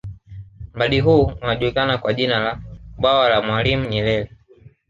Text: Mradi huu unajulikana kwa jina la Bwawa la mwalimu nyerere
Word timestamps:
Mradi 0.73 0.99
huu 0.99 1.31
unajulikana 1.41 1.97
kwa 1.97 2.13
jina 2.13 2.39
la 2.39 2.59
Bwawa 2.97 3.29
la 3.29 3.41
mwalimu 3.41 3.85
nyerere 3.89 4.31